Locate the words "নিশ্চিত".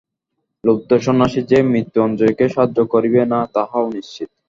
3.95-4.29